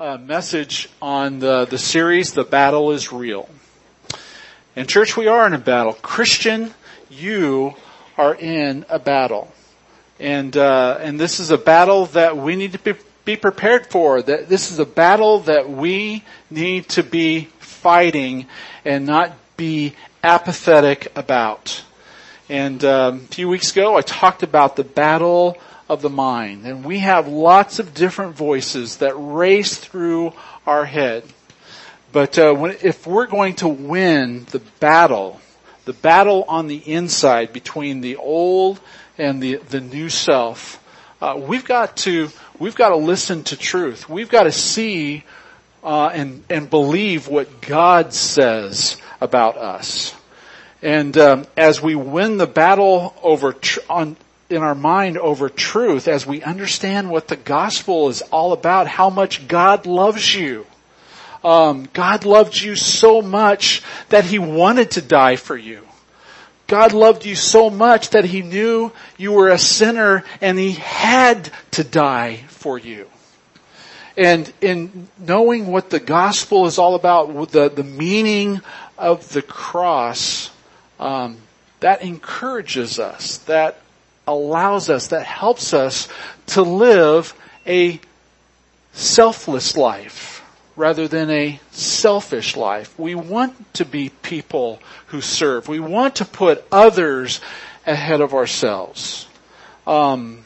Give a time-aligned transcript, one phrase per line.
[0.00, 3.48] uh, message on the, the series, The Battle is Real.
[4.76, 5.92] In church, we are in a battle.
[5.92, 6.72] Christian,
[7.10, 7.74] you
[8.16, 9.52] are in a battle.
[10.20, 14.22] And, uh, and this is a battle that we need to be, be prepared for.
[14.22, 18.46] That this is a battle that we need to be fighting
[18.84, 21.82] and not be apathetic about.
[22.48, 25.58] And um, a few weeks ago, I talked about the battle
[25.88, 26.66] of the mind.
[26.66, 30.32] And we have lots of different voices that race through
[30.66, 31.24] our head.
[32.12, 35.40] But uh, when, if we're going to win the battle,
[35.84, 38.80] the battle on the inside between the old
[39.16, 40.82] and the, the new self,
[41.20, 44.08] uh, we've got to we've got to listen to truth.
[44.08, 45.24] We've got to see
[45.82, 50.14] uh, and and believe what God says about us.
[50.80, 54.16] And um, as we win the battle over tr- on
[54.50, 59.10] in our mind over truth as we understand what the gospel is all about, how
[59.10, 60.66] much God loves you.
[61.44, 65.86] Um, God loved you so much that He wanted to die for you.
[66.66, 71.50] God loved you so much that He knew you were a sinner and He had
[71.72, 73.08] to die for you.
[74.16, 78.60] And in knowing what the gospel is all about, the, the meaning
[78.96, 80.50] of the cross,
[80.98, 81.36] um,
[81.80, 83.78] that encourages us, that
[84.28, 86.08] allows us, that helps us
[86.46, 87.34] to live
[87.66, 87.98] a
[88.92, 90.44] selfless life
[90.76, 92.96] rather than a selfish life.
[92.98, 95.66] We want to be people who serve.
[95.66, 97.40] We want to put others
[97.86, 99.26] ahead of ourselves.
[99.86, 100.44] Um,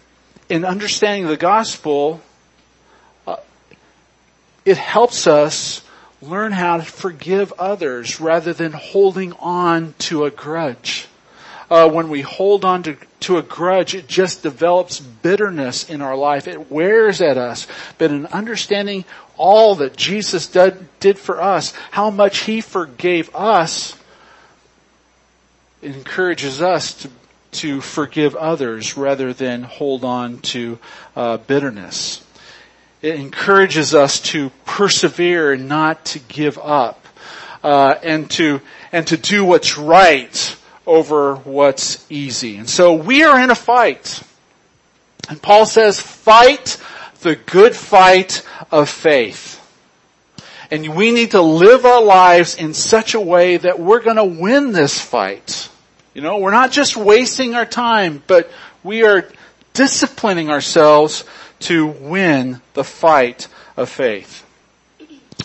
[0.48, 2.20] in understanding the gospel,
[3.26, 3.36] uh,
[4.64, 5.82] it helps us
[6.22, 11.08] learn how to forgive others rather than holding on to a grudge
[11.72, 16.14] uh, when we hold on to, to a grudge, it just develops bitterness in our
[16.14, 16.46] life.
[16.46, 17.66] It wears at us.
[17.96, 19.06] But in understanding
[19.38, 23.96] all that Jesus did, did for us, how much He forgave us,
[25.80, 27.10] it encourages us to,
[27.52, 30.78] to forgive others rather than hold on to
[31.16, 32.22] uh, bitterness.
[33.00, 37.06] It encourages us to persevere and not to give up,
[37.64, 38.60] uh, and to
[38.92, 40.56] and to do what's right
[40.86, 42.56] over what's easy.
[42.56, 44.22] And so we are in a fight.
[45.28, 46.82] And Paul says, fight
[47.20, 49.58] the good fight of faith.
[50.70, 54.72] And we need to live our lives in such a way that we're gonna win
[54.72, 55.68] this fight.
[56.14, 58.50] You know, we're not just wasting our time, but
[58.82, 59.30] we are
[59.74, 61.24] disciplining ourselves
[61.60, 64.44] to win the fight of faith.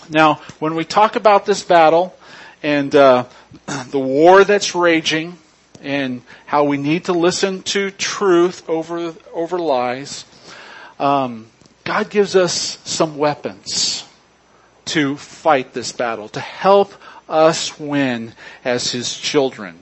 [0.09, 2.15] Now, when we talk about this battle,
[2.63, 3.25] and uh,
[3.89, 5.37] the war that's raging
[5.81, 10.25] and how we need to listen to truth over over lies.
[10.99, 11.47] Um,
[11.83, 14.03] God gives us some weapons
[14.85, 16.93] to fight this battle, to help
[17.29, 18.33] us win
[18.65, 19.77] as His children.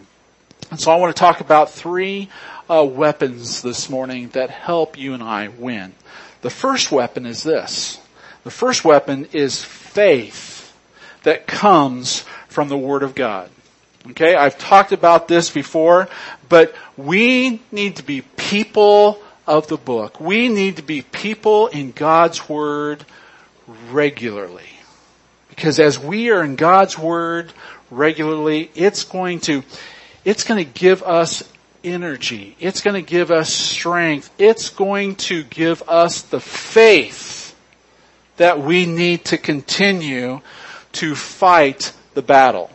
[0.72, 2.30] And so I want to talk about three
[2.70, 5.94] uh, weapons this morning that help you and I win.
[6.42, 8.00] The first weapon is this.
[8.44, 10.74] The first weapon is faith
[11.24, 13.50] that comes from the Word of God.
[14.12, 16.08] Okay, I've talked about this before,
[16.48, 20.20] but we need to be people of the book.
[20.20, 23.04] We need to be people in God's Word
[23.90, 24.70] regularly.
[25.50, 27.52] Because as we are in God's Word
[27.90, 29.64] regularly, it's going to,
[30.24, 31.44] it's going to give us
[31.84, 32.56] energy.
[32.60, 34.30] It's going to give us strength.
[34.38, 37.56] It's going to give us the faith
[38.38, 40.42] that we need to continue
[40.94, 42.70] to fight the battle.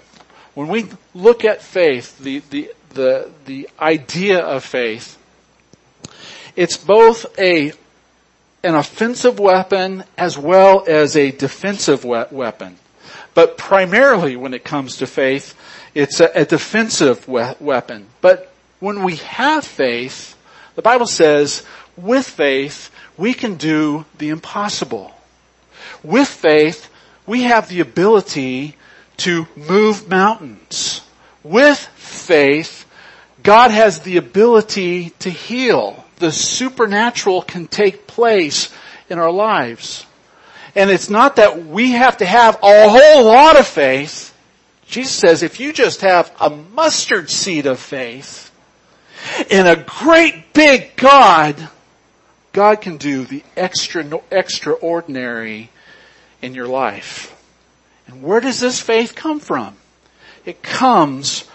[0.54, 5.18] When we look at faith, the, the, the, the idea of faith,
[6.56, 7.72] it's both a,
[8.62, 12.76] an offensive weapon as well as a defensive we- weapon.
[13.34, 15.54] But primarily when it comes to faith,
[15.94, 18.06] it's a, a defensive we- weapon.
[18.20, 20.36] But when we have faith,
[20.74, 21.64] the Bible says,
[21.96, 25.12] with faith, we can do the impossible.
[26.02, 26.90] With faith,
[27.26, 28.76] we have the ability
[29.20, 31.02] to move mountains.
[31.42, 32.86] With faith,
[33.42, 36.04] God has the ability to heal.
[36.16, 38.70] The supernatural can take place
[39.08, 40.06] in our lives.
[40.74, 44.34] And it's not that we have to have a whole lot of faith.
[44.86, 48.50] Jesus says if you just have a mustard seed of faith
[49.48, 51.68] in a great big God,
[52.52, 55.70] God can do the extra, extraordinary
[56.42, 57.36] in your life.
[58.10, 59.76] And where does this faith come from?
[60.44, 61.48] It comes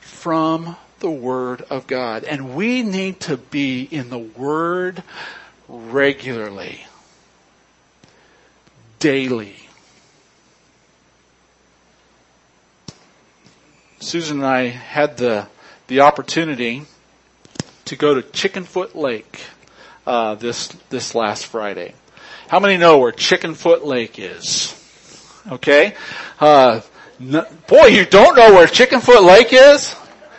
[0.00, 2.24] from the Word of God.
[2.24, 5.02] And we need to be in the Word
[5.68, 6.86] regularly.
[8.98, 9.56] daily.
[14.00, 15.48] Susan and I had the,
[15.88, 16.86] the opportunity
[17.84, 19.42] to go to Chickenfoot Lake,
[20.06, 21.92] uh, this, this last Friday.
[22.48, 24.80] How many know where Chickenfoot Lake is?
[25.50, 25.94] Okay?
[26.40, 26.80] Uh,
[27.66, 29.94] boy, you don't know where Chickenfoot Lake is?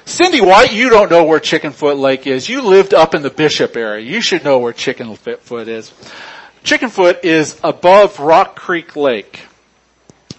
[0.05, 2.47] Cindy White, you don't know where Chickenfoot Lake is.
[2.47, 4.05] You lived up in the Bishop area.
[4.05, 5.91] You should know where Chickenfoot is.
[6.63, 9.41] Chickenfoot is above Rock Creek Lake.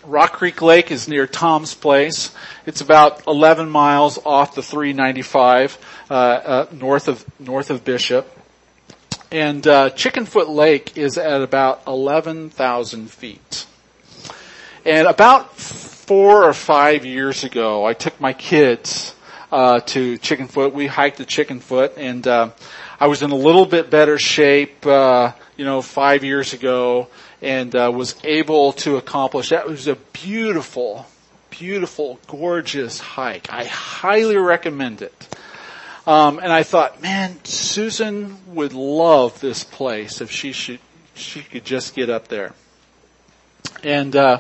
[0.05, 2.33] Rock Creek Lake is near Tom's Place.
[2.65, 5.79] It's about 11 miles off the 395
[6.09, 8.33] uh, uh, north of north of Bishop.
[9.33, 13.67] And uh, Chickenfoot Lake is at about 11,000 feet.
[14.87, 19.17] And about four or five years ago, I took my kids
[19.51, 20.75] uh, to Chickenfoot.
[20.75, 22.51] We hiked the Chickenfoot, and uh,
[23.01, 27.09] I was in a little bit better shape, uh, you know, five years ago,
[27.43, 29.49] and uh, was able to accomplish.
[29.49, 31.05] That It was a beautiful,
[31.51, 33.53] beautiful, gorgeous hike.
[33.53, 35.37] I highly recommend it.
[36.07, 40.79] Um, and I thought, man, Susan would love this place if she should,
[41.17, 42.55] she could just get up there.
[43.83, 44.39] And, uh,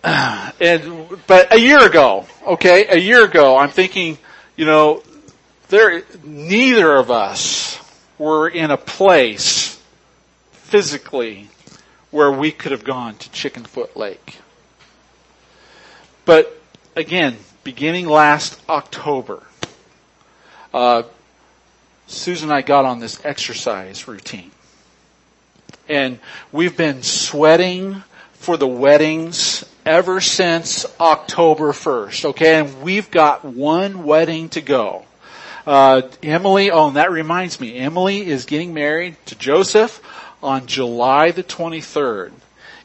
[0.04, 4.16] and, but a year ago, okay, a year ago, I'm thinking,
[4.56, 5.02] you know,
[5.68, 7.78] there, neither of us
[8.18, 9.80] were in a place
[10.52, 11.48] physically
[12.10, 14.38] where we could have gone to Chickenfoot Lake.
[16.24, 16.60] But
[16.96, 19.42] again, beginning last October,
[20.72, 21.02] uh,
[22.06, 24.50] Susan and I got on this exercise routine.
[25.88, 26.18] And
[26.52, 28.02] we've been sweating
[28.32, 32.60] for the weddings ever since October 1st, okay?
[32.60, 35.04] And we've got one wedding to go.
[35.66, 40.00] Uh, Emily, oh, and that reminds me, Emily is getting married to Joseph
[40.44, 42.30] on July the 23rd.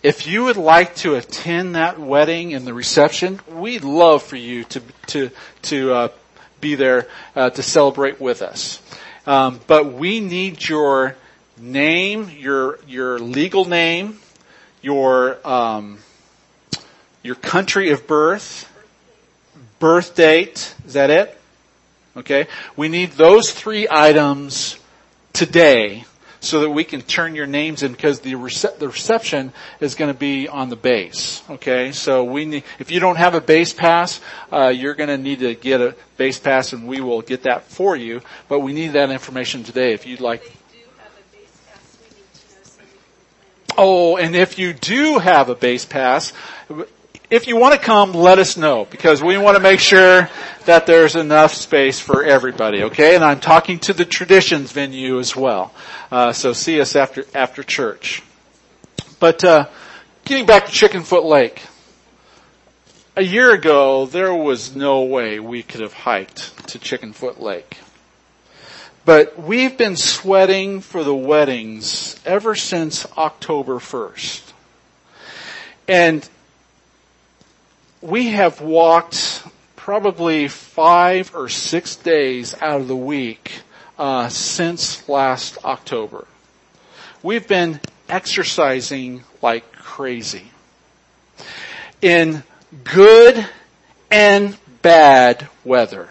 [0.02, 4.64] If you would like to attend that wedding and the reception, we'd love for you
[4.66, 5.32] to to
[5.64, 6.08] to uh,
[6.60, 8.82] be there uh, to celebrate with us.
[9.28, 11.16] Um, but we need your
[11.58, 14.20] name, your your legal name,
[14.82, 15.98] your um,
[17.26, 18.72] your country of birth,
[19.80, 20.76] birth date.
[20.86, 21.36] Is that it?
[22.16, 22.48] Okay.
[22.78, 24.78] We need those three items
[25.34, 26.06] today
[26.40, 30.14] so that we can turn your names in because the, rece- the reception is going
[30.14, 31.42] to be on the base.
[31.50, 34.22] Okay, so we need, if you don't have a base pass,
[34.54, 37.64] uh, you're going to need to get a base pass and we will get that
[37.64, 40.54] for you, but we need that information today if you'd like.
[43.78, 46.32] Oh, and if you do have a base pass,
[47.30, 50.30] if you want to come, let us know because we want to make sure
[50.66, 52.84] that there's enough space for everybody.
[52.84, 55.74] Okay, and I'm talking to the traditions venue as well.
[56.12, 58.22] Uh, so see us after after church.
[59.20, 59.68] But uh,
[60.24, 61.64] getting back to Chickenfoot Lake,
[63.16, 67.78] a year ago there was no way we could have hiked to Chickenfoot Lake.
[69.04, 74.42] But we've been sweating for the weddings ever since October 1st.
[75.88, 76.28] And
[78.06, 79.44] we have walked
[79.76, 83.64] probably five or six days out of the week
[83.98, 86.28] uh, since last October.
[87.24, 90.52] We've been exercising like crazy.
[92.00, 92.44] In
[92.84, 93.44] good
[94.12, 96.10] and bad weather.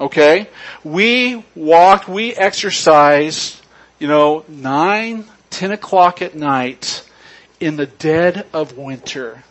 [0.00, 0.48] Okay?
[0.82, 3.62] We walked, we exercised,
[4.00, 7.08] you know, nine, ten o'clock at night
[7.60, 9.44] in the dead of winter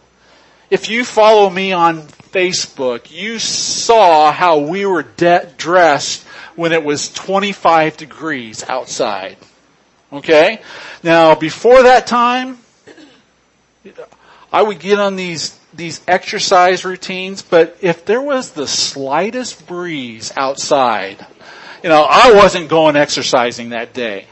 [0.70, 6.24] if you follow me on Facebook, you saw how we were de- dressed
[6.56, 9.38] when it was 25 degrees outside.
[10.12, 10.62] Okay?
[11.04, 12.58] Now, before that time,
[14.52, 20.34] I would get on these, these exercise routines, but if there was the slightest breeze
[20.36, 21.26] outside,
[21.84, 24.28] you know, I wasn't going exercising that day.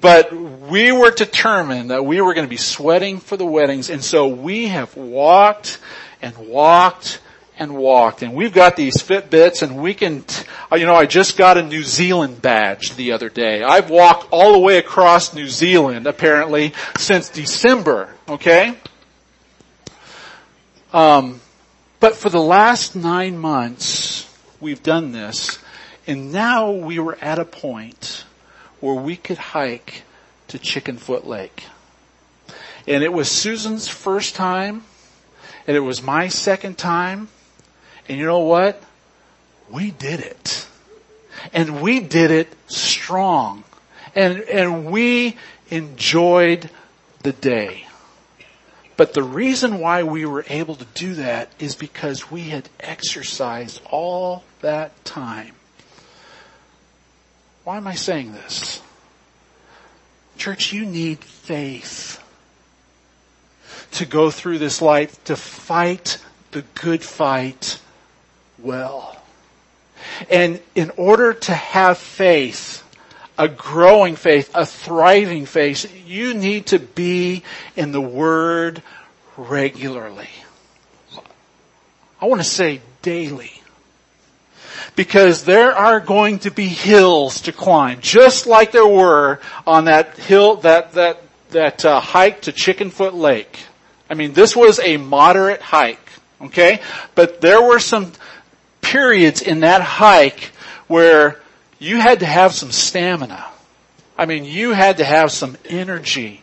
[0.00, 4.02] But we were determined that we were going to be sweating for the weddings, and
[4.02, 5.78] so we have walked
[6.20, 7.20] and walked
[7.58, 8.22] and walked.
[8.22, 10.24] And we've got these Fitbits and we can,
[10.70, 13.62] uh, you know, I just got a New Zealand badge the other day.
[13.62, 18.74] I've walked all the way across New Zealand apparently since December, okay?
[20.92, 21.40] Um,
[22.00, 24.28] but for the last nine months,
[24.60, 25.58] we've done this
[26.06, 28.24] and now we were at a point
[28.82, 30.02] where we could hike
[30.48, 31.66] to Chickenfoot Lake.
[32.86, 34.82] And it was Susan's first time,
[35.68, 37.28] and it was my second time,
[38.08, 38.82] and you know what?
[39.70, 40.66] We did it.
[41.52, 43.62] And we did it strong.
[44.16, 45.36] And, and we
[45.70, 46.68] enjoyed
[47.22, 47.86] the day.
[48.96, 53.80] But the reason why we were able to do that is because we had exercised
[53.90, 55.54] all that time.
[57.64, 58.80] Why am I saying this?
[60.36, 62.22] Church, you need faith
[63.92, 66.18] to go through this life, to fight
[66.50, 67.80] the good fight
[68.58, 69.16] well.
[70.28, 72.82] And in order to have faith,
[73.38, 77.44] a growing faith, a thriving faith, you need to be
[77.76, 78.82] in the Word
[79.36, 80.28] regularly.
[82.20, 83.61] I want to say daily.
[84.96, 90.16] Because there are going to be hills to climb, just like there were on that
[90.18, 93.58] hill, that, that, that uh, hike to Chickenfoot Lake.
[94.10, 96.10] I mean, this was a moderate hike,
[96.40, 96.82] okay?
[97.14, 98.12] But there were some
[98.80, 100.50] periods in that hike
[100.86, 101.40] where
[101.78, 103.46] you had to have some stamina.
[104.16, 106.42] I mean, you had to have some energy.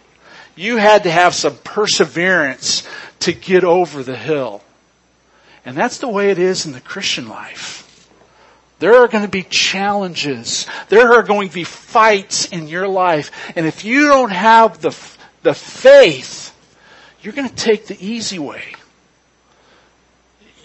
[0.55, 2.87] You had to have some perseverance
[3.21, 4.63] to get over the hill.
[5.65, 7.85] And that's the way it is in the Christian life.
[8.79, 10.65] There are going to be challenges.
[10.87, 13.31] There are going to be fights in your life.
[13.55, 14.97] And if you don't have the,
[15.43, 16.49] the faith
[17.21, 18.63] you're going to take the easy way.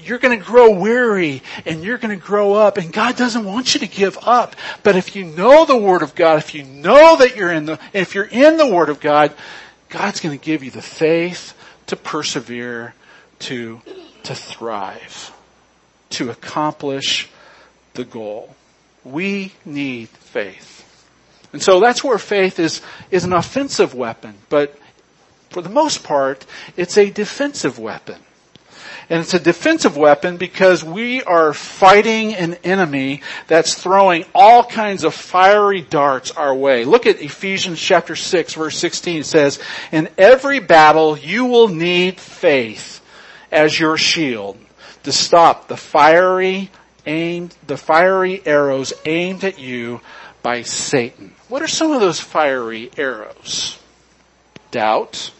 [0.00, 3.74] You're going to grow weary and you're going to grow up and God doesn't want
[3.74, 4.54] you to give up.
[4.82, 7.78] But if you know the Word of God, if you know that you're in the,
[7.92, 9.32] if you're in the Word of God,
[9.88, 11.54] God's going to give you the faith
[11.86, 12.94] to persevere,
[13.40, 13.80] to,
[14.24, 15.32] to thrive,
[16.10, 17.30] to accomplish
[17.94, 18.54] the goal.
[19.04, 20.82] We need faith.
[21.52, 24.76] And so that's where faith is, is an offensive weapon, but
[25.50, 26.44] for the most part,
[26.76, 28.20] it's a defensive weapon.
[29.08, 35.04] And it's a defensive weapon because we are fighting an enemy that's throwing all kinds
[35.04, 36.84] of fiery darts our way.
[36.84, 39.20] Look at Ephesians chapter 6 verse 16.
[39.20, 39.60] It says,
[39.92, 43.02] in every battle you will need faith
[43.52, 44.58] as your shield
[45.04, 46.70] to stop the fiery
[47.06, 50.00] aimed, the fiery arrows aimed at you
[50.42, 51.34] by Satan.
[51.48, 53.78] What are some of those fiery arrows?
[54.70, 55.30] Doubt,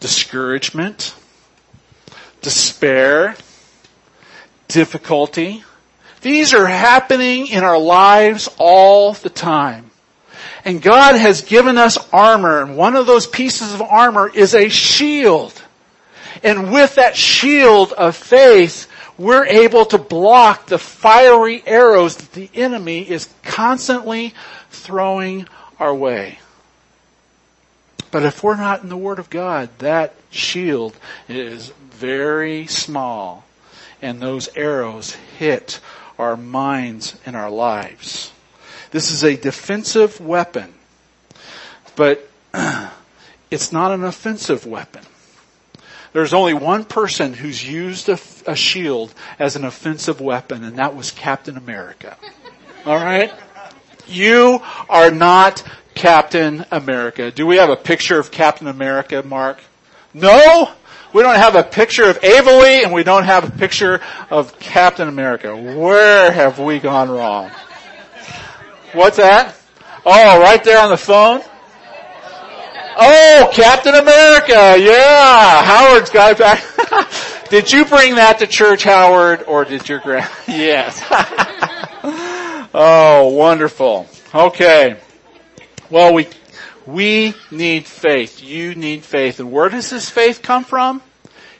[0.00, 1.14] discouragement,
[2.40, 3.36] despair,
[4.68, 5.62] difficulty.
[6.20, 9.90] These are happening in our lives all the time.
[10.64, 14.68] And God has given us armor, and one of those pieces of armor is a
[14.68, 15.62] shield.
[16.42, 18.87] And with that shield of faith,
[19.18, 24.32] we're able to block the fiery arrows that the enemy is constantly
[24.70, 25.46] throwing
[25.80, 26.38] our way.
[28.10, 30.96] But if we're not in the Word of God, that shield
[31.28, 33.44] is very small
[34.00, 35.80] and those arrows hit
[36.18, 38.32] our minds and our lives.
[38.90, 40.72] This is a defensive weapon,
[41.96, 42.28] but
[43.50, 45.04] it's not an offensive weapon.
[46.12, 50.94] There's only one person who's used a, a shield as an offensive weapon and that
[50.94, 52.16] was Captain America.
[52.86, 53.32] Alright?
[54.06, 55.62] You are not
[55.94, 57.30] Captain America.
[57.30, 59.58] Do we have a picture of Captain America, Mark?
[60.14, 60.70] No?
[61.12, 64.00] We don't have a picture of Avali and we don't have a picture
[64.30, 65.56] of Captain America.
[65.56, 67.50] Where have we gone wrong?
[68.92, 69.54] What's that?
[70.06, 71.42] Oh, right there on the phone?
[73.00, 75.62] Oh, Captain America, yeah.
[75.62, 76.64] Howard's got it back.
[77.48, 80.28] did you bring that to church, Howard, or did your grand?
[80.48, 81.00] yes.
[82.74, 84.08] oh, wonderful.
[84.34, 84.96] Okay.
[85.90, 86.26] Well, we,
[86.86, 88.42] we need faith.
[88.42, 89.38] You need faith.
[89.38, 91.00] And where does this faith come from?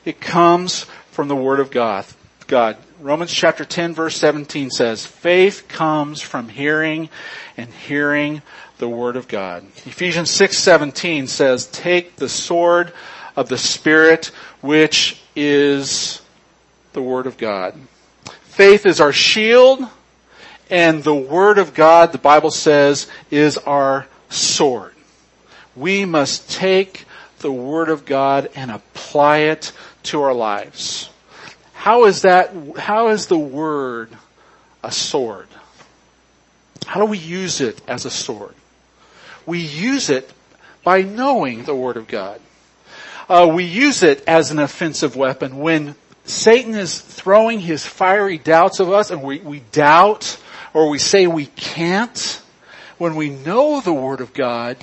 [0.03, 2.05] It comes from the Word of God.
[2.47, 2.75] God.
[2.99, 7.07] Romans chapter 10 verse 17 says, faith comes from hearing
[7.55, 8.41] and hearing
[8.79, 9.63] the Word of God.
[9.85, 12.91] Ephesians 6:17 says, take the sword
[13.35, 14.31] of the Spirit,
[14.61, 16.21] which is
[16.93, 17.75] the Word of God.
[18.43, 19.85] Faith is our shield,
[20.69, 24.93] and the Word of God, the Bible says, is our sword.
[25.75, 27.05] We must take
[27.39, 29.71] the Word of God and apply it
[30.03, 31.09] to our lives.
[31.73, 34.09] How is that, how is the Word
[34.83, 35.47] a sword?
[36.85, 38.55] How do we use it as a sword?
[39.45, 40.31] We use it
[40.83, 42.39] by knowing the Word of God.
[43.27, 48.79] Uh, we use it as an offensive weapon when Satan is throwing his fiery doubts
[48.79, 50.39] of us and we, we doubt
[50.73, 52.41] or we say we can't
[52.99, 54.77] when we know the Word of God,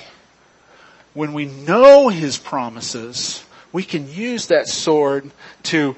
[1.13, 5.31] when we know His promises, we can use that sword
[5.65, 5.95] to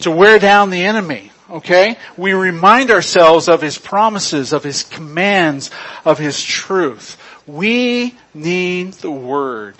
[0.00, 1.30] to wear down the enemy.
[1.50, 1.96] Okay?
[2.16, 5.70] We remind ourselves of His promises, of His commands,
[6.04, 7.16] of His truth.
[7.46, 9.76] We need the Word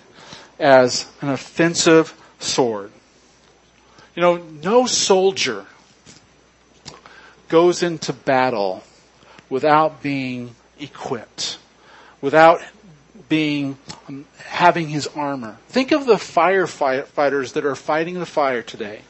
[0.59, 2.93] as an offensive sword.
[4.15, 5.67] You know, no soldier
[7.49, 8.83] goes into battle
[9.49, 11.59] without being equipped,
[12.21, 12.61] without
[13.29, 13.77] being,
[14.39, 15.57] having his armor.
[15.69, 19.03] Think of the firefighters that are fighting the fire today.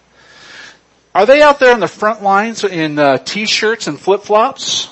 [1.15, 4.91] Are they out there on the front lines in uh, t-shirts and flip-flops?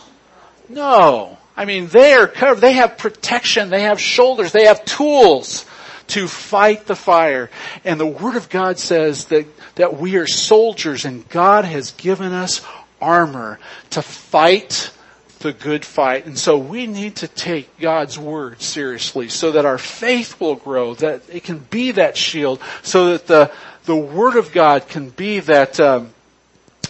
[0.69, 1.37] No.
[1.57, 2.61] I mean, they are covered.
[2.61, 3.71] They have protection.
[3.71, 4.52] They have shoulders.
[4.52, 5.67] They have tools
[6.09, 7.50] to fight the fire.
[7.85, 12.33] And the Word of God says that, that we are soldiers and God has given
[12.33, 12.61] us
[13.00, 13.59] armor
[13.91, 14.93] to fight
[15.41, 16.26] the good fight.
[16.26, 20.95] And so we need to take God's Word seriously so that our faith will grow,
[20.95, 23.52] that it can be that shield, so that the,
[23.85, 26.12] the Word of God can be that, um,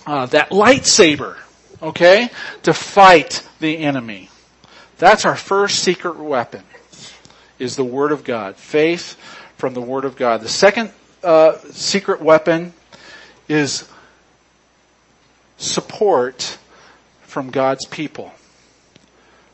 [0.06, 1.36] uh, that lightsaber,
[1.80, 2.30] okay,
[2.64, 4.30] to fight the enemy.
[4.98, 6.62] That's our first secret weapon,
[7.58, 8.56] is the Word of God.
[8.56, 9.14] Faith
[9.56, 10.42] from the Word of God.
[10.42, 10.90] The second
[11.22, 12.72] uh, secret weapon
[13.48, 13.88] is
[15.56, 16.58] support
[17.22, 18.32] from God's people.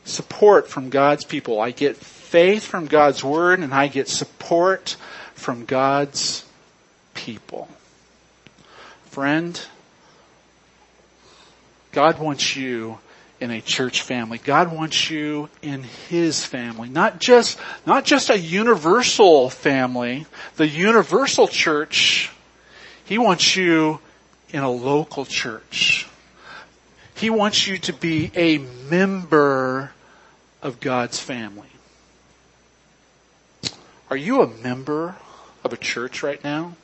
[0.05, 1.61] Support from God's people.
[1.61, 4.97] I get faith from God's Word and I get support
[5.35, 6.45] from God's
[7.19, 7.69] people.
[9.07, 9.61] Friend,
[11.91, 12.99] God wants you
[13.41, 14.39] in a church family.
[14.39, 16.89] God wants you in His family.
[16.89, 22.31] Not just, not just a universal family, the universal church.
[23.05, 23.99] He wants you
[24.51, 26.07] in a local church.
[27.17, 29.91] He wants you to be a member
[30.63, 31.69] of God's family.
[34.09, 35.17] Are you a member
[35.65, 36.75] of a church right now?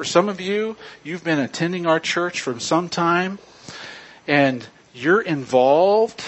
[0.00, 3.38] For some of you, you've been attending our church for some time
[4.26, 6.24] and you're involved,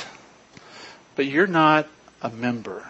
[1.17, 1.89] but you're not
[2.21, 2.87] a member.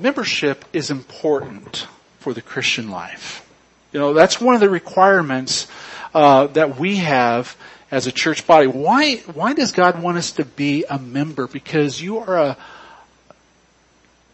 [0.00, 1.88] Membership is important
[2.20, 3.46] for the Christian life.
[3.92, 5.66] You know, that's one of the requirements
[6.14, 7.58] uh, that we have
[7.90, 8.66] as a church body.
[8.66, 11.46] Why, why does God want us to be a member?
[11.46, 12.56] Because you are a,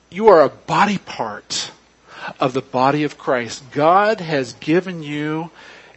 [0.09, 1.73] you are a body part
[2.41, 3.63] of the body of Christ.
[3.71, 5.51] God has given you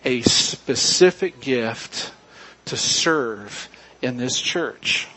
[0.05, 2.11] a specific gift
[2.65, 3.69] to serve
[4.01, 5.07] in this church.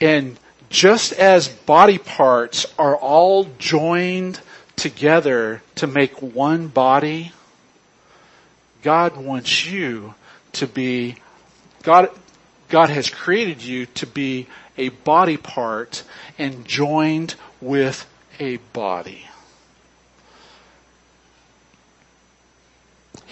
[0.00, 4.40] And just as body parts are all joined
[4.76, 7.32] together to make one body,
[8.82, 10.14] God wants you
[10.54, 11.16] to be,
[11.82, 12.08] God,
[12.68, 16.02] God has created you to be a body part
[16.38, 18.06] and joined with
[18.40, 19.26] a body.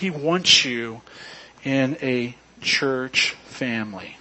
[0.01, 1.03] He wants you
[1.63, 4.17] in a church family.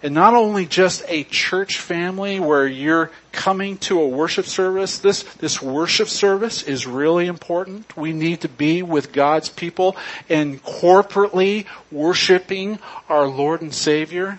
[0.00, 5.24] And not only just a church family where you're coming to a worship service, this,
[5.24, 7.96] this worship service is really important.
[7.96, 9.96] We need to be with God's people
[10.28, 14.38] and corporately worshiping our Lord and Savior.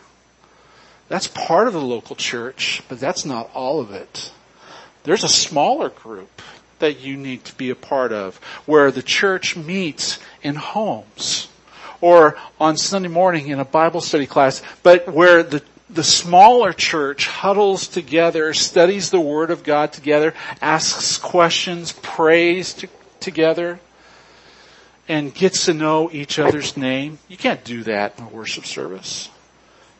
[1.09, 4.31] That's part of the local church, but that's not all of it.
[5.03, 6.41] There's a smaller group
[6.83, 11.47] that you need to be a part of where the church meets in homes
[12.01, 17.27] or on Sunday morning in a Bible study class, but where the the smaller church
[17.27, 23.79] huddles together, studies the Word of God together, asks questions, prays to, together,
[25.07, 27.19] and gets to know each other's name.
[27.27, 29.29] You can't do that in a worship service.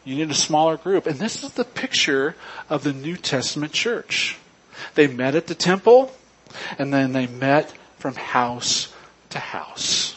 [0.03, 1.05] You need a smaller group.
[1.05, 2.35] And this is the picture
[2.69, 4.37] of the New Testament church.
[4.95, 6.11] They met at the temple,
[6.77, 8.93] and then they met from house
[9.29, 10.15] to house.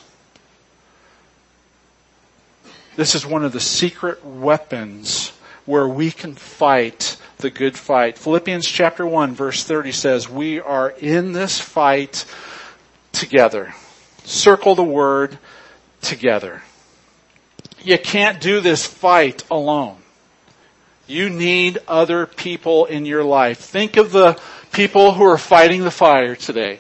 [2.97, 5.33] This is one of the secret weapons
[5.67, 8.17] where we can fight the good fight.
[8.17, 12.25] Philippians chapter 1 verse 30 says, we are in this fight
[13.13, 13.75] together.
[14.25, 15.39] Circle the word
[16.01, 16.63] together.
[17.83, 19.99] You can't do this fight alone.
[21.07, 23.59] You need other people in your life.
[23.59, 24.41] Think of the
[24.77, 26.79] people who are fighting the fire today.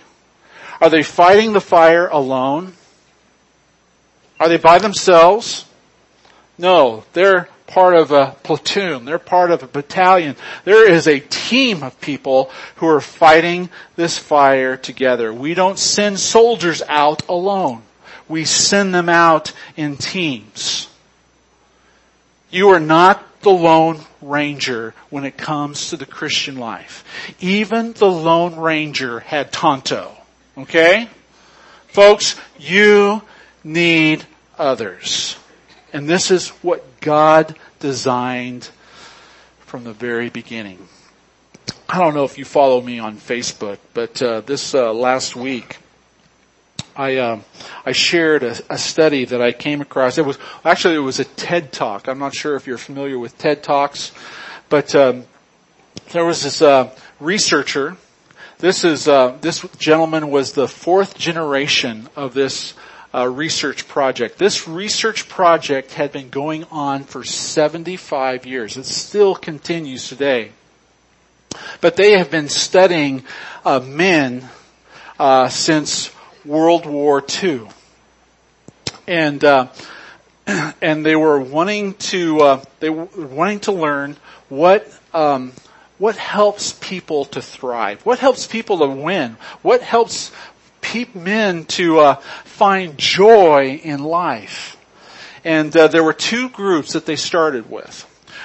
[0.82, 2.74] Are they fighting the fire alone?
[4.38, 5.64] Are they by themselves?
[6.58, 9.06] No, they're part of a platoon.
[9.06, 10.36] They're part of a battalion.
[10.64, 15.32] There is a team of people who are fighting this fire together.
[15.32, 17.82] We don't send soldiers out alone.
[18.28, 20.90] We send them out in teams.
[22.50, 27.04] You are not the lone ranger when it comes to the Christian life.
[27.40, 30.16] Even the lone ranger had Tonto.
[30.58, 31.08] Okay?
[31.88, 33.22] Folks, you
[33.62, 34.24] need
[34.58, 35.36] others.
[35.92, 38.70] And this is what God designed
[39.60, 40.88] from the very beginning.
[41.88, 45.78] I don't know if you follow me on Facebook, but uh, this uh, last week,
[46.96, 47.40] I uh,
[47.84, 50.16] I shared a, a, study that I came across.
[50.16, 52.08] It was actually it was a TED talk.
[52.08, 54.12] I'm not sure if you're familiar with TED talks,
[54.70, 55.24] but um,
[56.12, 57.96] there was this uh, researcher.
[58.58, 62.72] This is uh, this gentleman was the fourth generation of this
[63.12, 64.38] uh, research project.
[64.38, 68.78] This research project had been going on for 75 years.
[68.78, 70.52] It still continues today.
[71.80, 73.24] But they have been studying
[73.64, 74.48] uh, men
[75.18, 76.10] uh, since
[76.46, 77.68] World War II,
[79.06, 79.68] and uh,
[80.46, 84.16] and they were wanting to uh, they were wanting to learn
[84.48, 84.86] what.
[85.12, 85.52] Um,
[85.98, 88.04] what helps people to thrive?
[88.04, 89.38] What helps people to win?
[89.62, 90.30] What helps
[91.14, 94.76] men to uh, find joy in life?
[95.44, 98.02] And uh, there were two groups that they started with.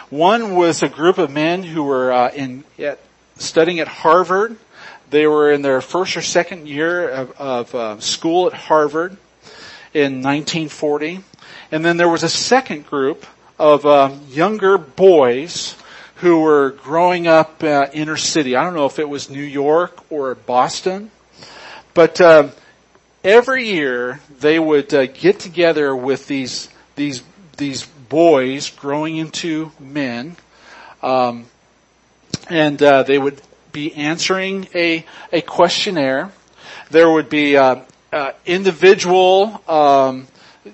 [0.10, 3.00] One was a group of men who were uh, in at,
[3.38, 4.58] studying at Harvard.
[5.12, 9.18] They were in their first or second year of, of uh, school at Harvard
[9.94, 11.20] in 1940.
[11.70, 13.26] And then there was a second group
[13.60, 15.76] of um, younger boys
[16.16, 18.56] who were growing up uh, inner city.
[18.56, 21.12] I don't know if it was New York or Boston,
[21.94, 22.54] but um,
[23.22, 27.22] every year they would uh, get together with these these
[27.58, 30.38] these boys growing into men,
[31.04, 31.48] um,
[32.50, 36.32] and uh, they would be answering a a questionnaire.
[36.90, 37.82] There would be uh,
[38.12, 39.62] uh, individual.
[39.68, 40.28] Um,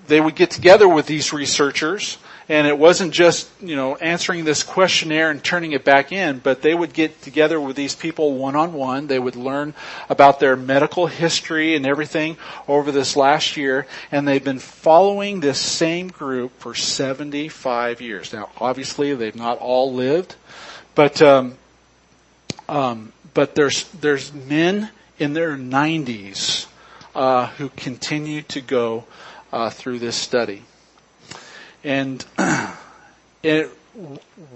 [0.07, 2.17] they would get together with these researchers
[2.49, 6.61] and it wasn't just, you know, answering this questionnaire and turning it back in, but
[6.61, 9.07] they would get together with these people one on one.
[9.07, 9.73] They would learn
[10.07, 13.85] about their medical history and everything over this last year.
[14.11, 18.31] And they've been following this same group for 75 years.
[18.31, 20.35] Now, obviously, they've not all lived,
[20.95, 21.57] but, um,
[22.67, 26.67] um, but there's, there's men in their 90s,
[27.15, 29.05] uh, who continue to go,
[29.51, 30.63] uh, through this study.
[31.83, 32.23] And
[33.43, 33.69] it,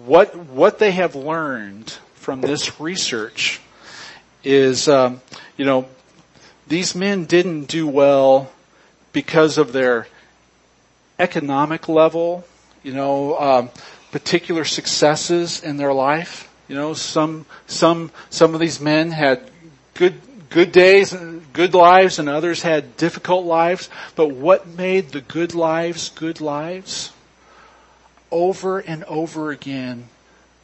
[0.06, 3.60] what what they have learned from this research
[4.44, 5.22] is, um,
[5.58, 5.88] you know,
[6.68, 8.52] these men didn't do well
[9.14, 10.08] because of their
[11.18, 12.44] economic level,
[12.84, 13.70] you know, um,
[14.12, 16.51] particular successes in their life.
[16.72, 19.42] You know, some some some of these men had
[19.94, 23.90] good good days, and good lives, and others had difficult lives.
[24.16, 27.12] But what made the good lives good lives?
[28.32, 30.08] Over and over again,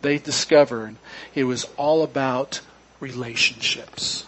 [0.01, 0.95] they discovered
[1.35, 2.61] it was all about
[3.01, 4.25] relationships.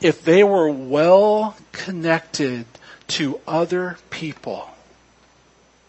[0.00, 2.66] If they were well connected
[3.08, 4.70] to other people,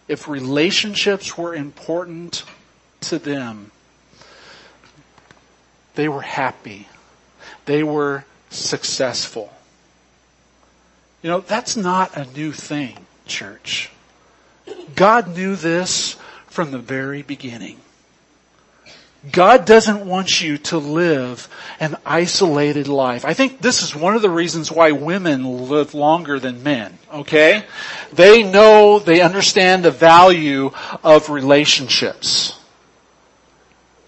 [0.08, 2.44] if relationships were important
[3.02, 3.70] to them,
[5.96, 6.88] they were happy.
[7.66, 9.52] They were successful.
[11.22, 13.90] You know, that's not a new thing, church.
[14.96, 17.80] God knew this from the very beginning.
[19.32, 21.48] God doesn't want you to live
[21.80, 23.24] an isolated life.
[23.24, 27.64] I think this is one of the reasons why women live longer than men, okay?
[28.12, 30.72] They know, they understand the value
[31.06, 32.60] of relationships.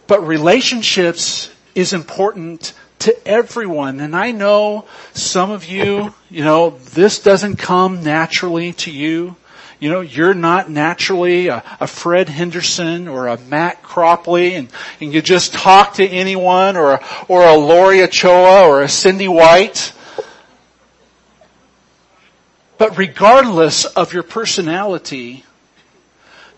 [0.08, 4.00] But relationships is important to everyone.
[4.00, 9.36] And I know some of you, you know, this doesn't come naturally to you.
[9.80, 14.70] You know, you're not naturally a, a Fred Henderson or a Matt Cropley and,
[15.02, 19.94] and you just talk to anyone or, or a Lori Ochoa or a Cindy White.
[22.78, 25.44] But regardless of your personality,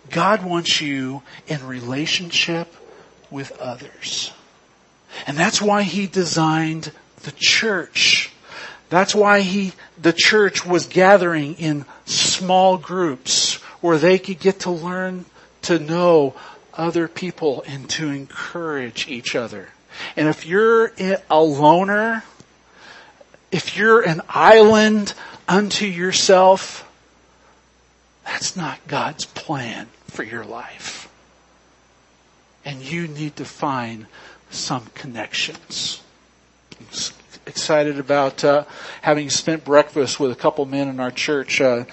[0.10, 2.74] God wants you in relationship
[3.30, 4.32] with others.
[5.26, 6.92] And that's why he designed
[7.24, 8.32] the church.
[8.90, 14.72] That's why he, the church was gathering in small groups where they could get to
[14.72, 15.26] learn
[15.64, 16.36] to know
[16.74, 19.70] other people and to encourage each other.
[20.16, 20.94] And if you're
[21.30, 22.24] a loner,
[23.52, 25.14] if you're an island
[25.48, 26.88] unto yourself,
[28.24, 31.10] that's not God's plan for your life.
[32.64, 34.06] And you need to find
[34.50, 36.02] some connections.
[36.80, 36.88] I'm
[37.46, 38.66] excited about uh,
[39.02, 41.86] having spent breakfast with a couple men in our church, uh,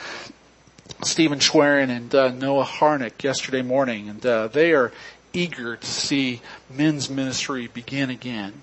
[1.03, 4.93] Stephen Schwerin and uh, Noah Harnick, yesterday morning, and uh, they are
[5.33, 6.40] eager to see
[6.71, 8.62] men's ministry begin again.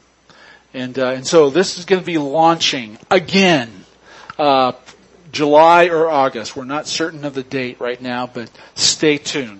[0.73, 3.85] And uh, and so this is going to be launching again
[4.39, 4.71] uh,
[5.31, 6.55] July or August.
[6.55, 9.59] We're not certain of the date right now, but stay tuned.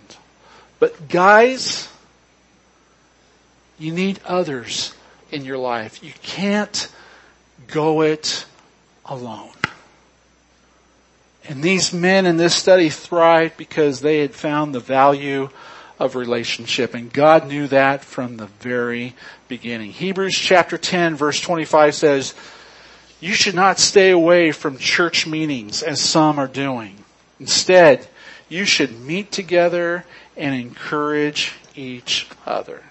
[0.79, 1.90] But guys,
[3.81, 4.93] you need others
[5.31, 6.03] in your life.
[6.03, 6.91] You can't
[7.67, 8.45] go it
[9.05, 9.53] alone.
[11.49, 15.49] And these men in this study thrived because they had found the value
[15.99, 19.15] of relationship and God knew that from the very
[19.47, 19.91] beginning.
[19.91, 22.33] Hebrews chapter 10 verse 25 says,
[23.19, 27.03] you should not stay away from church meetings as some are doing.
[27.39, 28.07] Instead,
[28.49, 32.83] you should meet together and encourage each other.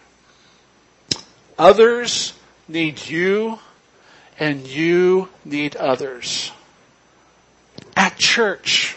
[1.61, 2.33] Others
[2.69, 3.59] need you
[4.39, 6.53] and you need others.
[7.95, 8.97] At church.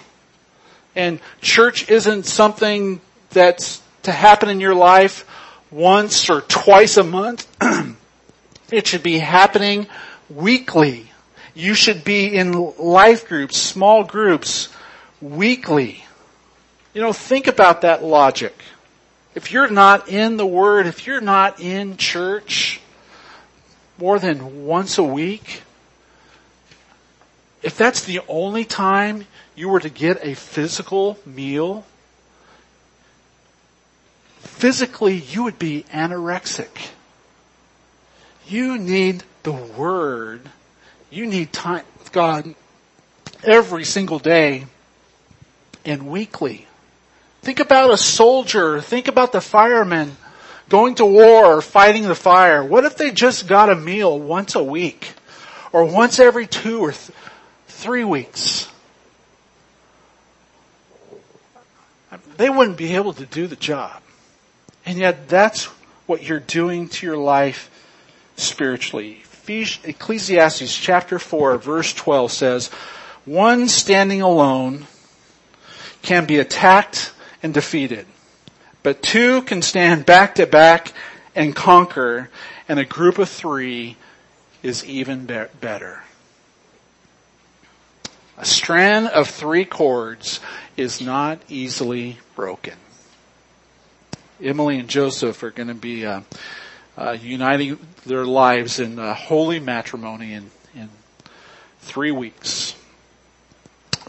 [0.95, 5.25] And church isn't something that's to happen in your life
[5.71, 7.45] once or twice a month.
[8.71, 9.85] it should be happening
[10.29, 11.11] weekly.
[11.53, 14.69] You should be in life groups, small groups,
[15.19, 16.05] weekly.
[16.93, 18.57] You know, think about that logic.
[19.35, 22.79] If you're not in the Word, if you're not in church
[23.97, 25.63] more than once a week,
[27.63, 31.85] if that's the only time you were to get a physical meal,
[34.39, 36.89] physically you would be anorexic.
[38.47, 40.41] You need the Word.
[41.09, 42.53] You need time with God
[43.43, 44.67] every single day
[45.85, 46.67] and weekly.
[47.43, 48.79] Think about a soldier.
[48.79, 50.15] Think about the firemen
[50.69, 52.63] going to war or fighting the fire.
[52.63, 55.11] What if they just got a meal once a week
[55.73, 57.11] or once every two or th-
[57.67, 58.71] three weeks?
[62.37, 64.01] They wouldn't be able to do the job.
[64.85, 65.65] And yet that's
[66.07, 67.69] what you're doing to your life
[68.37, 69.21] spiritually.
[69.49, 72.69] Ecclesiastes chapter 4 verse 12 says,
[73.25, 74.87] one standing alone
[76.01, 77.11] can be attacked
[77.43, 78.07] and defeated.
[78.81, 80.93] But two can stand back to back
[81.35, 82.29] and conquer,
[82.67, 83.97] and a group of three
[84.63, 86.03] is even be- better.
[88.37, 90.39] A strand of three cords
[90.75, 92.73] is not easily broken.
[94.41, 96.21] Emily and Joseph are going to be uh,
[96.97, 100.89] uh, uniting their lives in holy matrimony in, in
[101.79, 102.75] three weeks.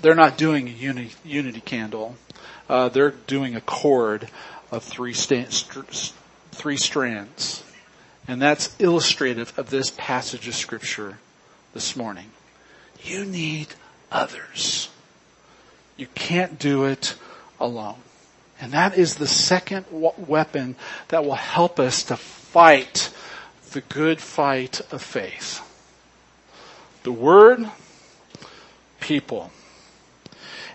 [0.00, 2.16] They're not doing a unity, unity candle
[2.68, 4.28] uh, they're doing a cord
[4.70, 6.12] of three, st- st-
[6.52, 7.62] three strands.
[8.26, 11.18] And that's illustrative of this passage of scripture
[11.74, 12.30] this morning.
[13.02, 13.68] You need
[14.10, 14.88] others.
[15.96, 17.14] You can't do it
[17.60, 17.98] alone.
[18.60, 20.76] And that is the second weapon
[21.08, 23.12] that will help us to fight
[23.72, 25.60] the good fight of faith.
[27.02, 27.68] The word,
[29.00, 29.50] people.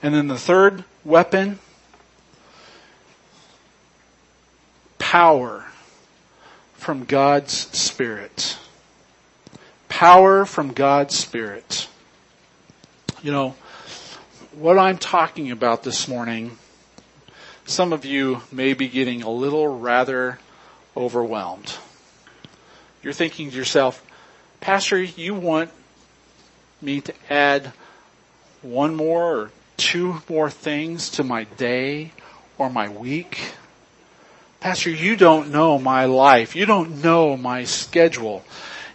[0.04, 1.60] And then the third weapon
[5.10, 5.66] power
[6.76, 8.60] from God's Spirit.
[9.88, 11.88] Power from God's Spirit.
[13.24, 13.56] You know,
[14.54, 16.60] what I'm talking about this morning,
[17.66, 20.38] some of you may be getting a little rather
[20.96, 21.76] overwhelmed.
[23.02, 24.06] You're thinking to yourself,
[24.62, 25.72] Pastor, you want
[26.84, 27.74] me to add
[28.62, 32.12] one more or two more things to my day
[32.60, 33.56] or my week?
[34.60, 36.54] Pastor, you don't know my life.
[36.54, 38.44] You don't know my schedule.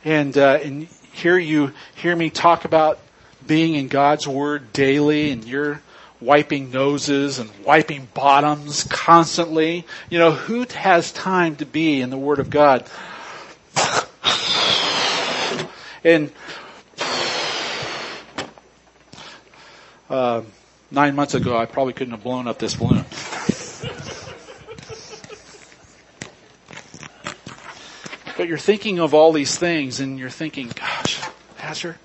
[0.04, 2.98] And, uh, and here you hear me talk about
[3.46, 5.80] being in God's Word daily and you're
[6.20, 9.86] wiping noses and wiping bottoms constantly.
[10.10, 12.86] You know, who has time to be in the Word of God?
[16.04, 16.30] and,
[20.10, 20.42] uh,
[20.90, 23.03] nine months ago I probably couldn't have blown up this balloon.
[28.44, 31.18] But you're thinking of all these things and you're thinking, gosh,
[31.56, 31.96] Pastor,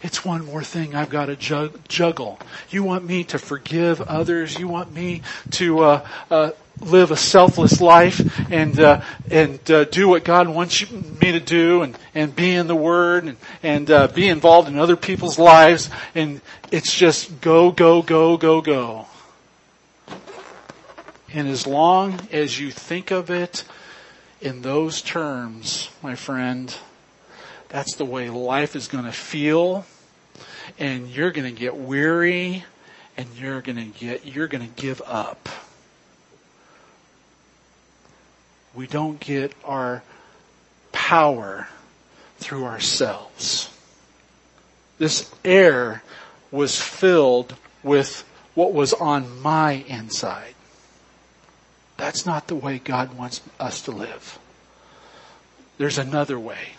[0.00, 2.38] it's one more thing I've got to jug- juggle.
[2.70, 4.56] You want me to forgive others.
[4.56, 10.08] You want me to uh, uh, live a selfless life and uh, and uh, do
[10.08, 14.06] what God wants me to do, and and be in the Word and and uh,
[14.06, 15.90] be involved in other people's lives.
[16.14, 19.06] And it's just go, go, go, go, go.
[21.34, 23.64] And as long as you think of it
[24.42, 26.76] in those terms, my friend,
[27.68, 29.86] that's the way life is going to feel
[30.78, 32.64] and you're going to get weary
[33.16, 35.48] and you're going to get, you're going to give up.
[38.74, 40.02] We don't get our
[40.90, 41.68] power
[42.38, 43.70] through ourselves.
[44.98, 46.02] This air
[46.50, 48.24] was filled with
[48.54, 50.51] what was on my inside.
[52.02, 54.36] That's not the way God wants us to live.
[55.78, 56.70] There's another way.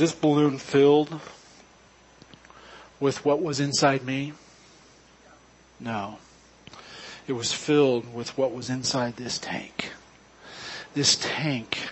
[0.00, 1.20] This balloon filled
[2.98, 4.32] with what was inside me?
[5.78, 6.16] No.
[7.26, 9.92] It was filled with what was inside this tank.
[10.94, 11.90] This tank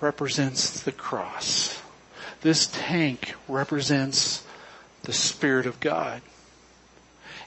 [0.00, 1.82] represents the cross.
[2.42, 4.44] This tank represents
[5.02, 6.22] the Spirit of God.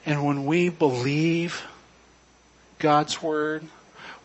[0.06, 1.66] And when we believe
[2.80, 3.64] God's Word,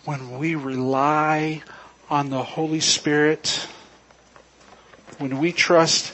[0.04, 1.62] when we rely
[2.10, 3.68] on the Holy Spirit,
[5.20, 6.08] when we trust,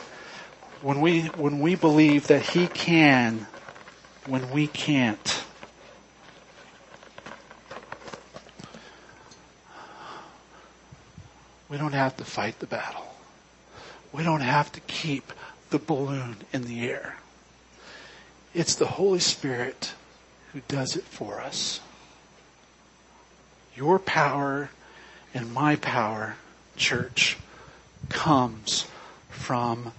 [0.82, 3.46] when we, when we believe that He can,
[4.26, 5.44] when we can't.
[11.68, 13.14] We don't have to fight the battle.
[14.12, 15.32] We don't have to keep
[15.70, 17.16] the balloon in the air.
[18.54, 19.92] It's the Holy Spirit
[20.52, 21.80] who does it for us.
[23.76, 24.70] Your power
[25.32, 26.36] and my power,
[26.76, 27.38] church,
[28.08, 28.86] comes
[29.36, 29.92] from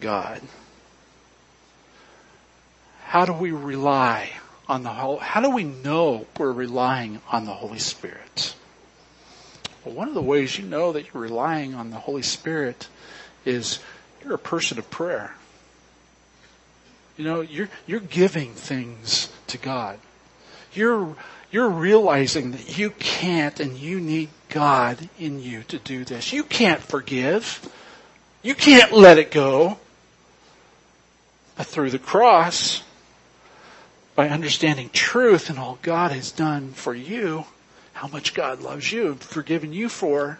[0.00, 0.40] God.
[3.04, 4.30] How do we rely
[4.68, 8.54] on the Holy, how do we know we're relying on the Holy Spirit?
[9.84, 12.88] Well, one of the ways you know that you're relying on the Holy Spirit
[13.44, 13.78] is
[14.22, 15.34] you're a person of prayer.
[17.16, 19.98] You know, you're, you're giving things to God.
[20.72, 21.16] You're,
[21.50, 26.32] you're realizing that you can't and you need God in you to do this.
[26.32, 27.66] You can't forgive.
[28.42, 29.78] You can't let it go.
[31.56, 32.82] But through the cross,
[34.14, 37.46] by understanding truth and all God has done for you,
[37.94, 40.38] how much God loves you and forgiven you for,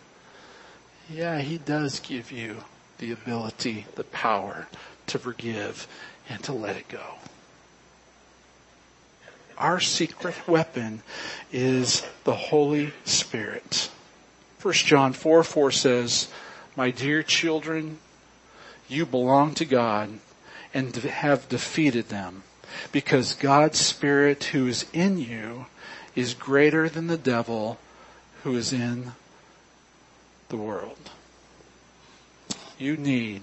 [1.10, 2.58] yeah, He does give you
[2.98, 4.68] the ability, the power
[5.08, 5.88] to forgive
[6.28, 7.16] and to let it go.
[9.56, 11.02] Our secret weapon
[11.52, 13.90] is the Holy Spirit.
[14.62, 16.28] 1 John 4 4 says,
[16.78, 17.98] my dear children,
[18.88, 20.08] you belong to God
[20.72, 22.44] and have defeated them
[22.92, 25.66] because God's Spirit who is in you
[26.14, 27.80] is greater than the devil
[28.44, 29.10] who is in
[30.50, 31.10] the world.
[32.78, 33.42] You need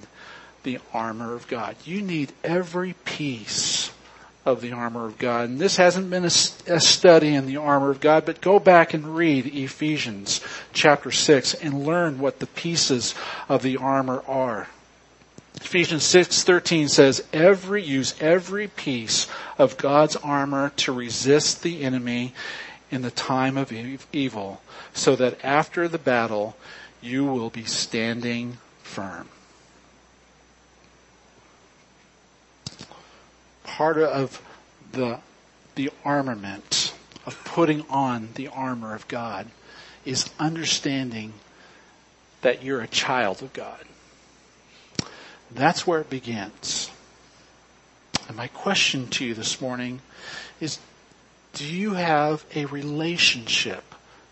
[0.64, 1.76] the armor of God.
[1.84, 3.75] You need every piece
[4.46, 5.50] of the armor of God.
[5.50, 8.94] And this hasn't been a, a, study in the armor of God, but go back
[8.94, 10.40] and read Ephesians
[10.72, 13.16] chapter 6 and learn what the pieces
[13.50, 14.68] of the armor are.
[15.62, 19.28] Ephesians 6:13 says every use every piece
[19.58, 22.34] of God's armor to resist the enemy
[22.92, 23.74] in the time of
[24.14, 24.62] evil
[24.94, 26.56] so that after the battle
[27.02, 29.30] you will be standing firm.
[33.76, 34.42] Part of
[34.94, 35.20] the,
[35.76, 36.94] the armament
[37.26, 39.48] of putting on the armor of God
[40.06, 41.34] is understanding
[42.42, 43.84] that you're a child of God.
[45.52, 46.90] That's where it begins.
[48.30, 50.00] And my question to you this morning
[50.62, 50.80] is,
[51.54, 53.84] do you have a relationship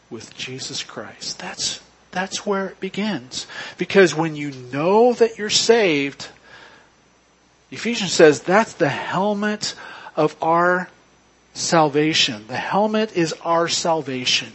[0.10, 1.40] with Jesus Christ?
[1.40, 3.46] That's, that's where it begins.
[3.78, 6.30] Because when you know that you're saved,
[7.74, 9.74] Ephesians says that's the helmet
[10.16, 10.92] of our
[11.56, 12.46] salvation.
[12.48, 14.54] The helmet is our salvation.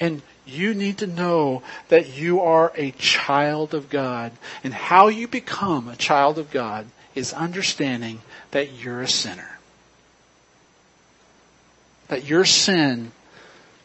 [0.00, 4.32] And you need to know that you are a child of God.
[4.64, 9.58] And how you become a child of God is understanding that you're a sinner.
[12.08, 13.12] That your sin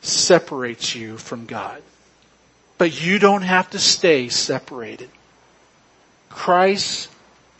[0.01, 1.83] separates you from God.
[2.79, 5.11] But you don't have to stay separated.
[6.29, 7.09] Christ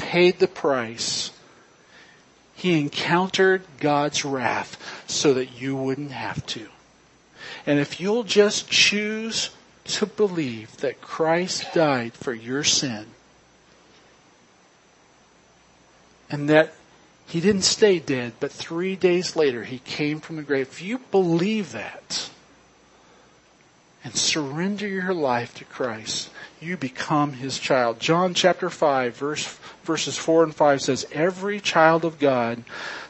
[0.03, 1.31] paid the price.
[2.55, 4.77] He encountered God's wrath
[5.07, 6.67] so that you wouldn't have to.
[7.65, 9.49] And if you'll just choose
[9.85, 13.07] to believe that Christ died for your sin
[16.29, 16.73] and that
[17.25, 20.67] he didn't stay dead, but three days later he came from the grave.
[20.69, 22.29] If you believe that,
[24.03, 26.29] and surrender your life to Christ,
[26.59, 27.99] you become his child.
[27.99, 32.63] John chapter 5 verse, verses 4 and 5 says, every child of God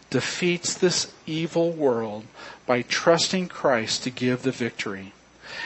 [0.09, 2.25] defeats this evil world
[2.65, 5.13] by trusting Christ to give the victory.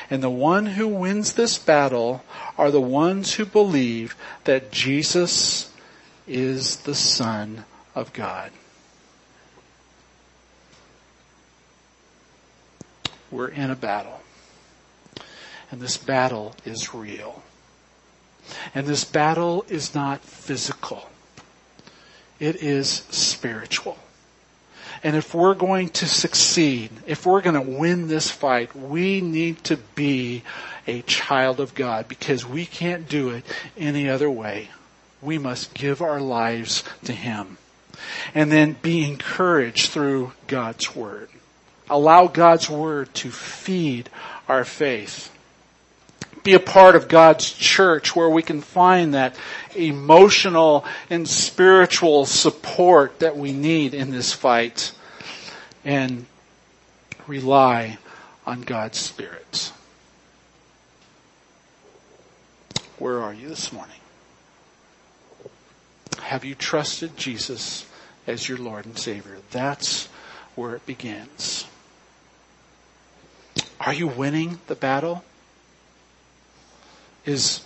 [0.09, 2.23] And the one who wins this battle
[2.57, 4.15] are the ones who believe
[4.45, 5.73] that Jesus
[6.27, 7.65] is the Son
[7.95, 8.51] of God.
[13.29, 14.21] We're in a battle.
[15.71, 17.43] And this battle is real.
[18.73, 21.09] And this battle is not physical.
[22.39, 23.97] It is spiritual.
[25.03, 29.63] And if we're going to succeed, if we're going to win this fight, we need
[29.65, 30.43] to be
[30.87, 33.45] a child of God because we can't do it
[33.77, 34.69] any other way.
[35.21, 37.57] We must give our lives to Him.
[38.33, 41.29] And then be encouraged through God's Word.
[41.89, 44.09] Allow God's Word to feed
[44.47, 45.31] our faith
[46.47, 49.35] be a part of God's church where we can find that
[49.75, 54.93] emotional and spiritual support that we need in this fight
[55.83, 56.25] and
[57.27, 57.97] rely
[58.45, 59.73] on God's Spirit.
[62.97, 63.99] Where are you this morning?
[66.19, 67.85] Have you trusted Jesus
[68.25, 69.39] as your Lord and Savior?
[69.51, 70.05] That's
[70.55, 71.65] where it begins.
[73.81, 75.25] Are you winning the battle?
[77.27, 77.65] Is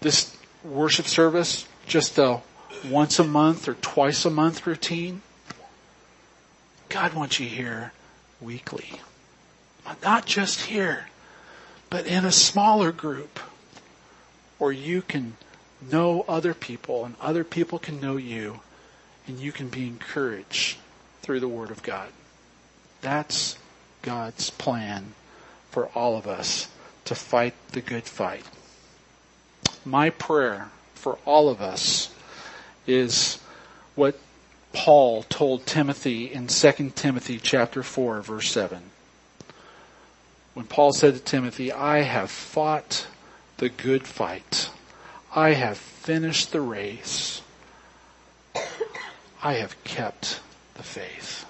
[0.00, 2.40] this worship service just a
[2.88, 5.22] once a month or twice a month routine?
[6.88, 7.92] God wants you here
[8.40, 9.00] weekly.
[10.04, 11.08] Not just here,
[11.90, 13.40] but in a smaller group
[14.58, 15.36] where you can
[15.90, 18.60] know other people and other people can know you
[19.26, 20.78] and you can be encouraged
[21.20, 22.10] through the Word of God.
[23.00, 23.58] That's
[24.02, 25.14] God's plan
[25.72, 26.68] for all of us
[27.06, 28.44] to fight the good fight
[29.84, 32.14] my prayer for all of us
[32.86, 33.38] is
[33.94, 34.18] what
[34.72, 38.82] Paul told Timothy in 2 Timothy chapter 4 verse 7.
[40.54, 43.06] When Paul said to Timothy, I have fought
[43.58, 44.70] the good fight.
[45.34, 47.42] I have finished the race.
[49.42, 50.40] I have kept
[50.74, 51.46] the faith.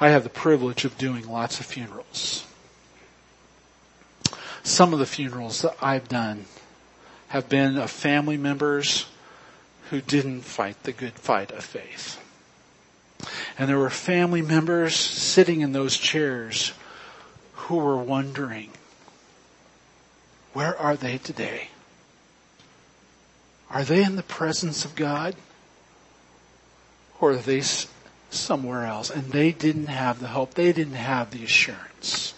[0.00, 2.47] I have the privilege of doing lots of funerals.
[4.68, 6.44] Some of the funerals that I've done
[7.28, 9.06] have been of family members
[9.88, 12.22] who didn't fight the good fight of faith.
[13.56, 16.74] And there were family members sitting in those chairs
[17.54, 18.70] who were wondering,
[20.52, 21.70] where are they today?
[23.70, 25.34] Are they in the presence of God?
[27.22, 27.62] Or are they
[28.28, 29.08] somewhere else?
[29.08, 30.52] And they didn't have the hope.
[30.54, 32.34] They didn't have the assurance.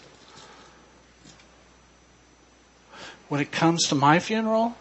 [3.31, 4.75] When it comes to my funeral,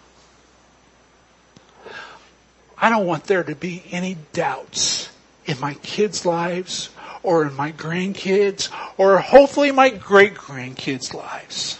[2.76, 5.08] I don't want there to be any doubts
[5.46, 6.90] in my kids' lives
[7.22, 11.78] or in my grandkids or hopefully my great grandkids' lives.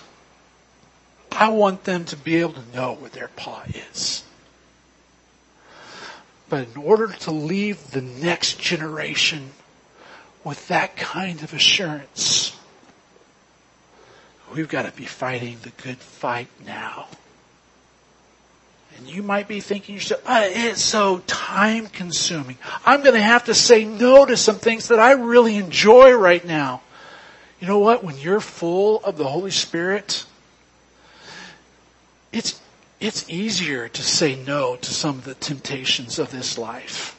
[1.33, 4.23] I want them to be able to know where their pa is.
[6.49, 9.51] But in order to leave the next generation
[10.45, 12.40] with that kind of assurance,
[14.53, 17.07] We've got to be fighting the good fight now.
[18.97, 22.59] And you might be thinking it's so time consuming.
[22.85, 26.45] I'm going to have to say no to some things that I really enjoy right
[26.45, 26.83] now.
[27.61, 28.03] You know what?
[28.03, 30.25] When you're full of the Holy Spirit,
[32.33, 32.61] it's,
[32.99, 37.19] it's easier to say no to some of the temptations of this life.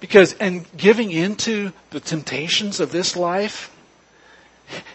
[0.00, 3.73] Because, and giving into the temptations of this life,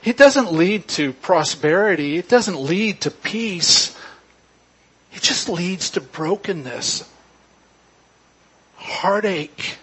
[0.04, 2.18] it doesn't lead to prosperity.
[2.18, 3.98] It doesn't lead to peace.
[5.14, 7.10] It just leads to brokenness,
[8.76, 9.78] heartache.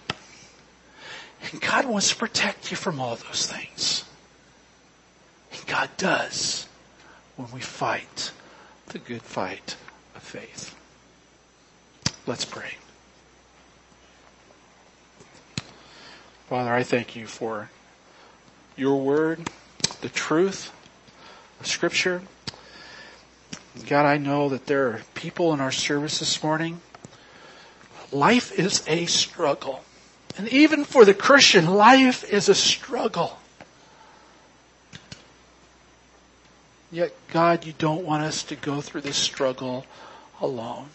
[1.50, 4.04] And God wants to protect you from all those things.
[5.52, 6.66] And God does
[7.36, 8.32] when we fight
[8.86, 9.76] the good fight
[10.14, 10.74] of faith.
[12.26, 12.74] Let's pray.
[16.48, 17.70] Father, I thank you for
[18.76, 19.50] your word
[19.86, 20.72] the truth
[21.60, 22.22] of scripture.
[23.88, 26.80] God, I know that there are people in our service this morning.
[28.10, 29.84] Life is a struggle.
[30.38, 33.38] And even for the Christian, life is a struggle.
[36.90, 39.86] Yet, God, you don't want us to go through this struggle
[40.40, 40.88] alone.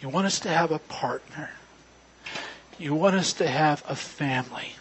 [0.00, 1.50] You want us to have a partner.
[2.78, 4.74] You want us to have a family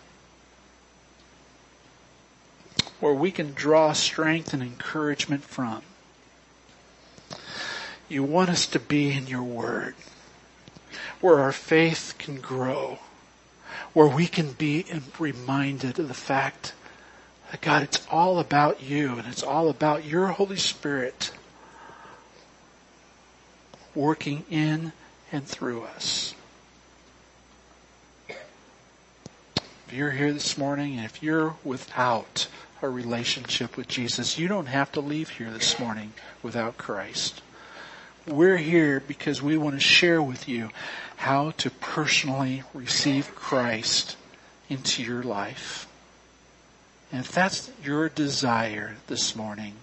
[3.02, 5.82] where we can draw strength and encouragement from.
[8.08, 9.96] You want us to be in your word
[11.20, 13.00] where our faith can grow,
[13.94, 14.86] where we can be
[15.20, 16.74] reminded of the fact
[17.50, 21.32] that God, it's all about you and it's all about your Holy Spirit
[23.94, 24.94] working in
[25.32, 26.34] and through us.
[28.30, 32.48] If you're here this morning and if you're without
[32.82, 37.42] a relationship with Jesus, you don't have to leave here this morning without Christ.
[38.28, 40.70] We're here because we want to share with you
[41.18, 44.16] how to personally receive Christ
[44.70, 45.88] into your life.
[47.12, 49.74] And if that's your desire this morning,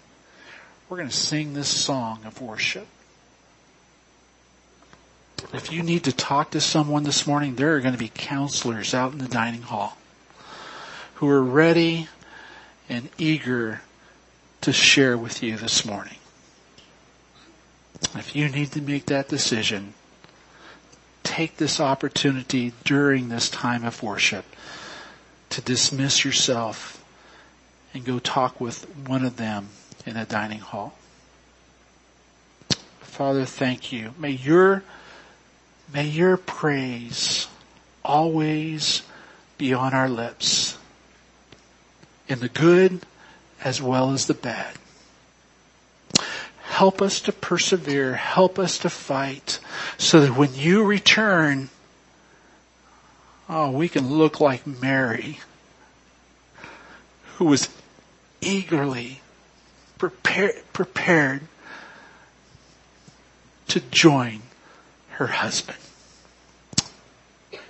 [0.88, 2.86] we're going to sing this song of worship.
[5.52, 8.94] If you need to talk to someone this morning, there are going to be counselors
[8.94, 9.96] out in the dining hall
[11.14, 12.08] who are ready
[12.88, 13.82] and eager
[14.60, 16.16] to share with you this morning.
[18.14, 19.94] If you need to make that decision,
[21.22, 24.44] take this opportunity during this time of worship
[25.50, 27.04] to dismiss yourself
[27.92, 29.68] and go talk with one of them
[30.06, 30.94] in the dining hall.
[33.00, 34.14] Father, thank you.
[34.16, 34.84] May your
[35.92, 37.48] May your praise
[38.04, 39.02] always
[39.56, 40.77] be on our lips
[42.28, 43.00] in the good
[43.62, 44.74] as well as the bad.
[46.62, 48.14] Help us to persevere.
[48.14, 49.58] Help us to fight
[49.96, 51.70] so that when you return,
[53.48, 55.40] oh, we can look like Mary
[57.38, 57.68] who was
[58.40, 59.20] eagerly
[59.96, 61.42] prepared, prepared
[63.68, 64.42] to join
[65.10, 65.78] her husband.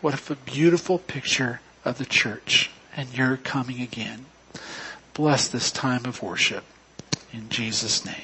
[0.01, 4.25] What a beautiful picture of the church and your coming again.
[5.19, 6.63] Bless this time of worship
[7.33, 8.15] in Jesus name.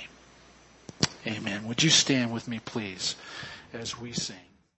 [1.26, 1.66] Amen.
[1.66, 3.16] Would you stand with me please
[3.72, 4.53] as we sing?